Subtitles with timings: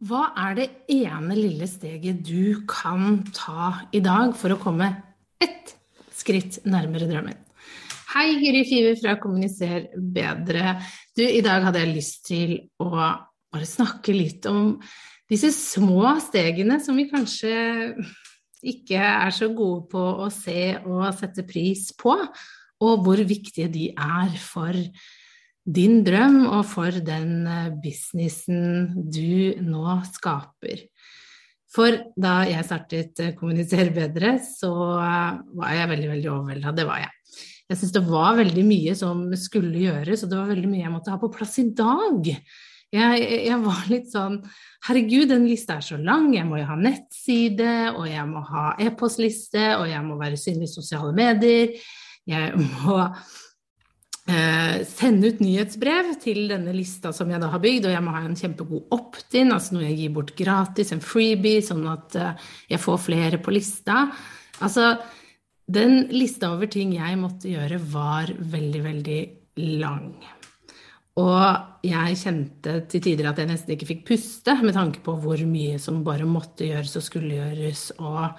[0.00, 4.86] Hva er det ene lille steget du kan ta i dag for å komme
[5.36, 5.74] ett
[6.16, 7.36] skritt nærmere drømmen?
[8.14, 10.78] Hei, Guri Five fra Kommuniser bedre.
[11.12, 14.78] Du, i dag hadde jeg lyst til å bare snakke litt om
[15.28, 17.52] disse små stegene som vi kanskje
[18.72, 22.16] ikke er så gode på å se og sette pris på,
[22.80, 24.80] og hvor viktige de er for
[25.76, 30.86] din drøm og for den eh, businessen du nå skaper.
[31.70, 36.74] For da jeg startet kommunisere Kommuniser bedre, så eh, var jeg veldig, veldig overvelda.
[36.74, 37.14] Det var jeg.
[37.70, 40.94] Jeg syns det var veldig mye som skulle gjøres, og det var veldig mye jeg
[40.96, 42.32] måtte ha på plass i dag.
[42.90, 44.40] Jeg, jeg var litt sånn
[44.88, 46.32] Herregud, den lista er så lang.
[46.34, 50.66] Jeg må jo ha nettside, og jeg må ha e-postliste, og jeg må være synlig
[50.66, 51.76] i sosiale medier.
[52.26, 53.04] Jeg må
[54.30, 58.14] eh, sende ut nyhetsbrev til denne lista som jeg da har bygd, og jeg må
[58.14, 62.50] ha en kjempegod opt-in, altså noe jeg gir bort gratis, en freebie, sånn at eh,
[62.74, 64.06] jeg får flere på lista.
[64.64, 64.92] Altså,
[65.70, 69.20] den lista over ting jeg måtte gjøre, var veldig, veldig
[69.80, 70.12] lang.
[71.20, 75.40] Og jeg kjente til tider at jeg nesten ikke fikk puste med tanke på hvor
[75.48, 78.38] mye som bare måtte gjøres og skulle gjøres, og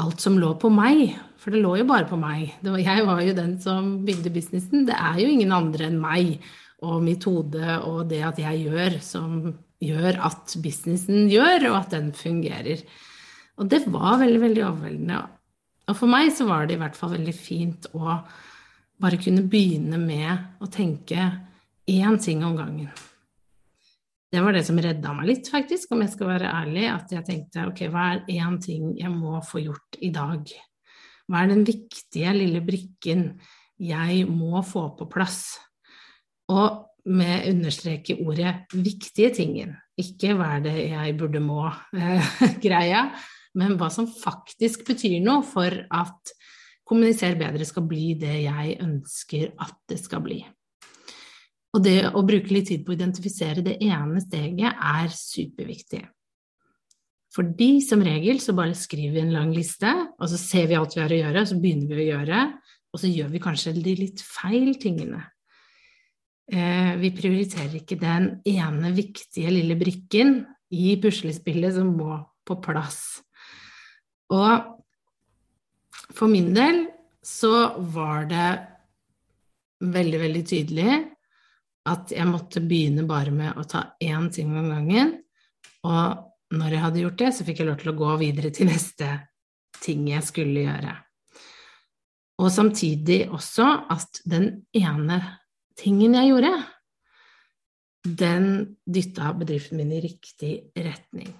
[0.00, 1.12] alt som lå på meg.
[1.42, 2.54] For det lå jo bare på meg.
[2.62, 4.86] Var, jeg var jo den som bygde businessen.
[4.88, 6.36] Det er jo ingen andre enn meg
[6.82, 9.36] og mitt hode og det at jeg gjør, som
[9.82, 12.82] gjør at businessen gjør, og at den fungerer.
[13.58, 15.20] Og det var veldig, veldig overveldende.
[15.90, 18.16] Og for meg så var det i hvert fall veldig fint å
[19.02, 21.26] bare kunne begynne med å tenke
[21.90, 22.90] én ting om gangen.
[24.32, 26.86] Det var det som redda meg litt, faktisk, om jeg skal være ærlig.
[26.88, 30.54] At jeg tenkte ok, hva er én ting jeg må få gjort i dag?
[31.28, 33.26] Hva er den viktige lille brikken
[33.82, 35.42] jeg må få på plass?
[36.52, 39.76] Og med understreke ordet 'viktige tingen'.
[39.98, 43.12] Ikke hva er det jeg burde må-greia, eh,
[43.58, 46.32] men hva som faktisk betyr noe for at
[46.88, 50.40] kommuniser bedre skal bli det jeg ønsker at det skal bli.
[51.72, 56.02] Og det å bruke litt tid på å identifisere det ene steget er superviktig.
[57.32, 59.88] Fordi som regel så bare skriver vi en lang liste,
[60.20, 62.40] og så ser vi alt vi har å gjøre, og så begynner vi å gjøre,
[62.92, 65.22] og så gjør vi kanskje de litt feil tingene.
[66.52, 70.42] Eh, vi prioriterer ikke den ene viktige lille brikken
[70.76, 73.22] i puslespillet som må på plass.
[74.32, 74.68] Og
[76.12, 76.84] for min del
[77.24, 78.50] så var det
[79.80, 81.00] veldig, veldig tydelig
[81.88, 85.16] at jeg måtte begynne bare med å ta én ting om gangen.
[85.88, 88.70] Og når jeg hadde gjort det, så fikk jeg lov til å gå videre til
[88.70, 89.08] neste
[89.82, 90.94] ting jeg skulle gjøre.
[92.42, 95.18] Og samtidig også at den ene
[95.78, 96.52] tingen jeg gjorde,
[98.02, 98.46] den
[98.82, 101.30] dytta bedriften min i riktig retning.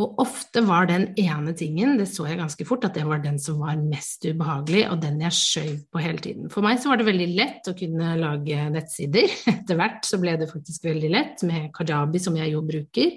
[0.00, 3.36] Og ofte var den ene tingen, det så jeg ganske fort, at det var den
[3.42, 6.48] som var mest ubehagelig, og den jeg skjøv på hele tiden.
[6.52, 9.28] For meg så var det veldig lett å kunne lage nettsider.
[9.52, 13.12] Etter hvert så ble det faktisk veldig lett med Kajabi, som jeg jo bruker.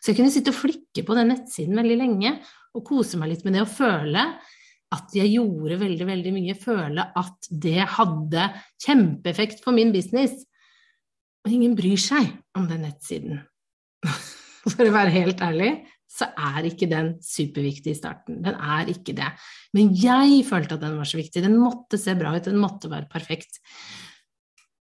[0.00, 2.34] Så jeg kunne sitte og flikke på den nettsiden veldig lenge
[2.72, 4.24] og kose meg litt med det å føle
[4.92, 6.56] at jeg gjorde veldig, veldig mye.
[6.58, 8.48] Føle at det hadde
[8.84, 10.34] kjempeeffekt for min business.
[11.42, 13.42] Og ingen bryr seg om den nettsiden.
[14.62, 15.72] For å være helt ærlig
[16.12, 18.42] så er ikke den superviktig i starten.
[18.44, 19.30] Den er ikke det.
[19.72, 21.44] Men jeg følte at den var så viktig.
[21.44, 23.62] Den måtte se bra ut, den måtte være perfekt.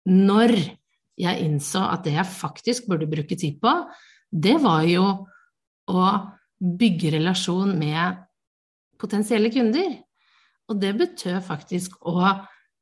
[0.08, 0.54] Når
[1.20, 3.74] jeg innså at det jeg faktisk burde bruke tid på,
[4.32, 5.04] det var jo
[5.90, 6.06] å
[6.60, 8.22] bygge relasjon med
[9.00, 9.98] potensielle kunder.
[10.70, 12.30] Og det betød faktisk å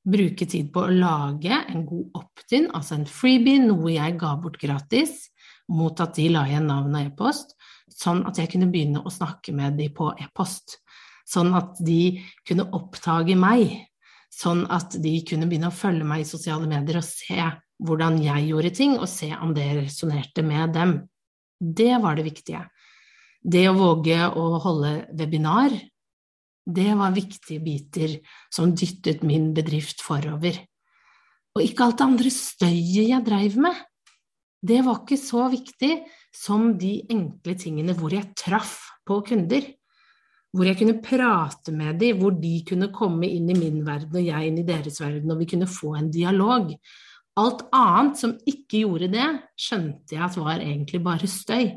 [0.08, 4.60] bruke tid på å lage en god opt-in, altså en freebie, noe jeg ga bort
[4.60, 5.26] gratis,
[5.68, 7.57] mot at de la igjen navn og e-post,
[7.98, 10.78] sånn at jeg kunne begynne å snakke med dem på e-post.
[11.28, 13.74] Sånn at de kunne oppdage meg.
[14.32, 17.42] Sånn at de kunne begynne å følge meg i sosiale medier og se
[17.78, 20.94] hvordan jeg gjorde ting, og se om det resonnerte med dem.
[21.58, 22.64] Det var det viktige.
[23.38, 25.74] Det å våge å holde webinar,
[26.68, 28.16] det var viktige biter
[28.52, 30.58] som dyttet min bedrift forover.
[31.56, 33.78] Og ikke alt det andre støyet jeg dreiv med.
[34.60, 35.92] Det var ikke så viktig
[36.34, 39.66] som de enkle tingene hvor jeg traff på kunder.
[40.54, 44.24] Hvor jeg kunne prate med dem, hvor de kunne komme inn i min verden og
[44.24, 46.72] jeg inn i deres verden, og vi kunne få en dialog.
[47.38, 49.26] Alt annet som ikke gjorde det,
[49.60, 51.76] skjønte jeg at var egentlig bare støy.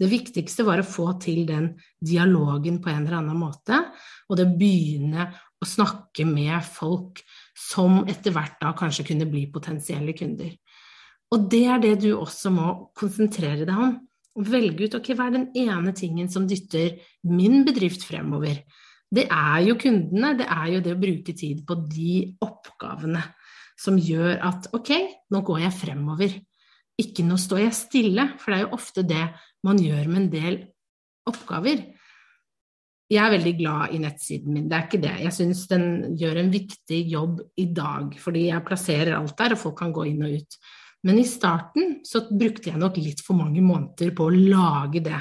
[0.00, 3.82] Det viktigste var å få til den dialogen på en eller annen måte,
[4.28, 5.26] og det begynne
[5.60, 7.20] å snakke med folk
[7.58, 10.54] som etter hvert da kanskje kunne bli potensielle kunder.
[11.30, 12.68] Og det er det du også må
[12.98, 13.98] konsentrere deg om.
[14.40, 16.96] Velge ut ok, hva er den ene tingen som dytter
[17.28, 18.62] min bedrift fremover.
[19.10, 22.14] Det er jo kundene, det er jo det å bruke tid på de
[22.46, 23.22] oppgavene
[23.80, 24.92] som gjør at ok,
[25.32, 26.34] nå går jeg fremover.
[27.00, 29.24] Ikke nå står jeg stille, for det er jo ofte det
[29.66, 30.60] man gjør med en del
[31.30, 31.82] oppgaver.
[33.10, 35.14] Jeg er veldig glad i nettsiden min, det er ikke det.
[35.24, 35.86] Jeg syns den
[36.20, 40.06] gjør en viktig jobb i dag, fordi jeg plasserer alt der, og folk kan gå
[40.12, 40.58] inn og ut.
[41.06, 45.20] Men i starten så brukte jeg nok litt for mange måneder på å lage det.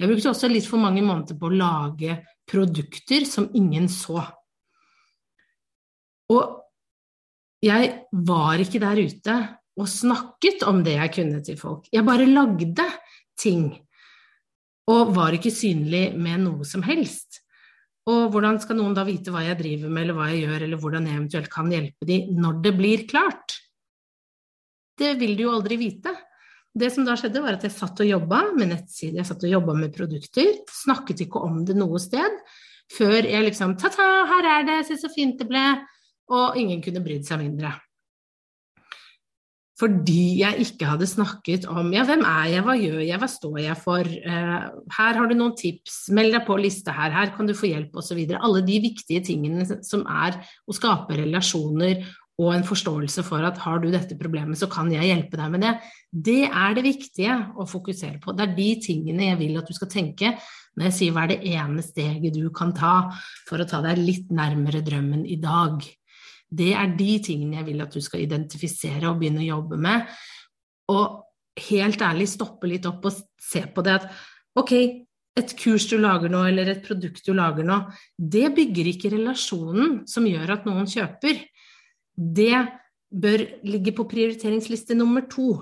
[0.00, 2.16] Jeg brukte også litt for mange måneder på å lage
[2.50, 4.22] produkter som ingen så.
[6.30, 6.56] Og
[7.60, 7.92] jeg
[8.26, 9.36] var ikke der ute
[9.80, 11.86] og snakket om det jeg kunne til folk.
[11.92, 12.88] Jeg bare lagde
[13.38, 13.70] ting.
[14.90, 17.42] Og var ikke synlig med noe som helst.
[18.10, 20.80] Og hvordan skal noen da vite hva jeg driver med, eller hva jeg gjør, eller
[20.80, 23.60] hvordan jeg eventuelt kan hjelpe dem når det blir klart?
[25.00, 26.12] Det vil du jo aldri vite.
[26.70, 29.54] Det som da skjedde, var at jeg satt og jobba med nettsider, jeg satt og
[29.56, 32.36] jobba med produkter, snakket ikke om det noe sted,
[32.94, 35.64] før jeg liksom Ta-ta, her er det, se så fint det ble,
[36.30, 37.72] og ingen kunne brydd seg mindre.
[39.80, 43.60] Fordi jeg ikke hadde snakket om ja, hvem er jeg, hva gjør jeg, hva står
[43.62, 44.66] jeg for, uh,
[44.98, 47.96] her har du noen tips, meld deg på liste her, her kan du få hjelp,
[47.96, 48.20] osv.
[48.36, 50.36] Alle de viktige tingene som er
[50.68, 52.04] å skape relasjoner
[52.40, 55.64] og en forståelse for at har du dette problemet, så kan jeg hjelpe deg med
[55.66, 55.74] det.
[56.10, 58.32] Det er det viktige å fokusere på.
[58.32, 60.32] Det er de tingene jeg vil at du skal tenke
[60.78, 62.94] når jeg sier hva er det ene steget du kan ta
[63.48, 65.82] for å ta deg litt nærmere drømmen i dag.
[66.50, 70.08] Det er de tingene jeg vil at du skal identifisere og begynne å jobbe med.
[70.90, 71.20] Og
[71.70, 74.08] helt ærlig stoppe litt opp og se på det at
[74.58, 74.74] ok,
[75.38, 77.78] et kurs du lager nå, eller et produkt du lager nå,
[78.18, 81.44] det bygger ikke relasjonen som gjør at noen kjøper.
[82.20, 82.56] Det
[83.10, 85.54] bør ligge på prioriteringsliste nummer to.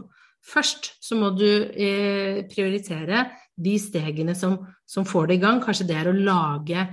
[0.44, 3.26] Først så må du eh, prioritere
[3.58, 5.60] de stegene som, som, får det i gang.
[5.62, 6.86] Kanskje det er å lage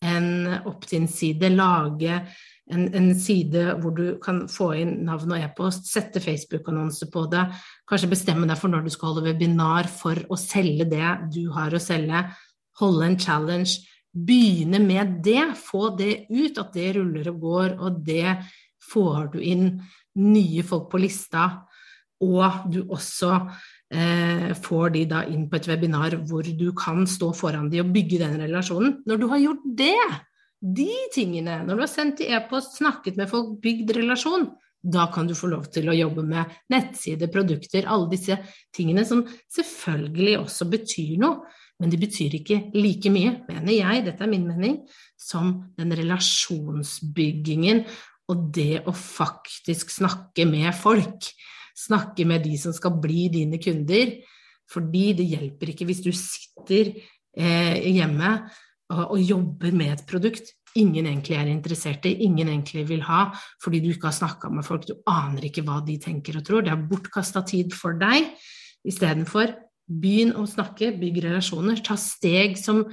[0.00, 0.30] en
[0.68, 2.20] opt-in-side, lage
[2.70, 7.44] en, en, side hvor du kan få inn navn og e-post, sette Facebook-annonse på det,
[7.88, 11.74] kanskje bestemme deg for når du skal holde webinar for å selge det du har
[11.74, 12.24] å selge,
[12.80, 13.80] holde en challenge.
[14.10, 18.38] Begynne med det, få det ut, at det ruller og går, og det
[18.90, 19.66] får du inn
[20.20, 21.48] nye folk på lista,
[22.20, 23.32] og du også
[23.94, 27.92] eh, får de da inn på et webinar hvor du kan stå foran de og
[27.94, 28.98] bygge den relasjonen.
[29.08, 29.94] Når du har gjort det,
[30.60, 34.50] de tingene, når du har sendt i e-post, snakket med folk, bygd relasjon,
[34.80, 38.36] da kan du få lov til å jobbe med nettsider, produkter, alle disse
[38.76, 41.42] tingene som selvfølgelig også betyr noe,
[41.80, 44.76] men de betyr ikke like mye, mener jeg, dette er min mening,
[45.16, 47.86] som den relasjonsbyggingen
[48.30, 51.28] og det å faktisk snakke med folk,
[51.76, 54.18] snakke med de som skal bli dine kunder,
[54.70, 58.36] fordi det hjelper ikke hvis du sitter eh, hjemme
[58.90, 63.28] og, og, jobber med et produkt ingen egentlig er interessert i, ingen egentlig vil ha,
[63.62, 66.64] fordi du ikke har snakka med folk, du aner ikke hva de tenker og tror,
[66.66, 68.30] det er bortkasta tid for deg.
[68.86, 69.54] Istedenfor
[69.90, 72.84] begynn å snakke, bygg relasjoner, ta steg som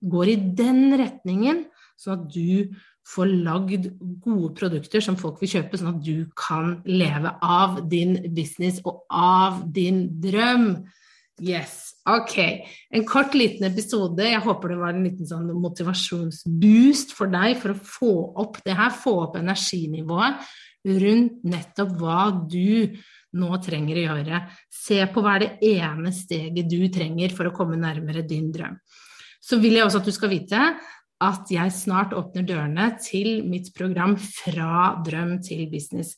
[0.00, 1.66] går i den retningen,
[2.00, 2.76] sånn at du
[3.06, 3.88] får lagd
[4.22, 9.04] gode produkter som folk vil kjøpe, sånn at du kan leve av din business og
[9.12, 10.70] av din drøm.
[11.42, 11.96] Yes.
[12.08, 12.36] Ok.
[12.94, 14.24] En kort, liten episode.
[14.24, 18.12] Jeg håper det var en liten sånn motivasjonsboost for deg for å få
[18.44, 20.46] opp det her, få opp energinivået
[20.86, 22.94] rundt nettopp hva du
[23.36, 24.42] nå trenger å gjøre.
[24.72, 28.78] Se på hva er det ene steget du trenger for å komme nærmere din drøm.
[29.42, 30.62] Så vil jeg også at du skal vite
[31.24, 36.16] at jeg snart åpner dørene til mitt program Fra drøm til business.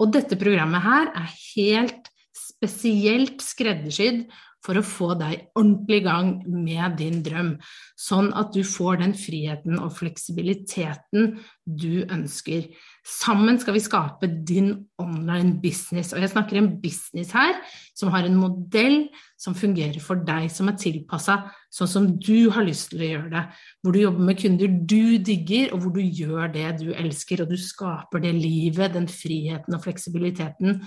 [0.00, 4.24] Og dette programmet her er helt spesielt skreddersydd
[4.64, 7.54] for å få deg ordentlig i gang med din drøm,
[7.96, 11.38] sånn at du får den friheten og fleksibiliteten
[11.78, 12.68] du ønsker.
[13.06, 16.12] Sammen skal vi skape din online business.
[16.12, 17.56] Og jeg snakker en business her
[17.96, 19.06] som har en modell
[19.40, 21.38] som fungerer for deg, som er tilpassa
[21.72, 23.44] sånn som du har lyst til å gjøre det.
[23.80, 27.52] Hvor du jobber med kunder du digger, og hvor du gjør det du elsker, og
[27.52, 30.80] du skaper det livet, den friheten og fleksibiliteten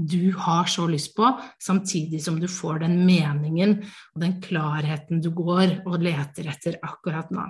[0.00, 1.28] du har så lyst på,
[1.60, 3.76] samtidig som du får den meningen
[4.14, 7.46] og den klarheten du går og leter etter akkurat nå.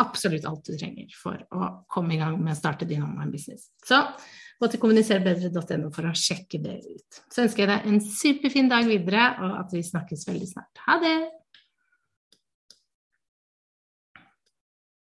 [0.00, 3.68] absolutt alt du trenger for å komme i gang med å starte din online-business.
[3.84, 4.00] Så
[4.60, 7.20] gå til kommuniserbedre.no for å sjekke det ut.
[7.32, 10.84] Så ønsker jeg deg en superfin dag videre, og at vi snakkes veldig snart.
[10.86, 11.18] Ha det!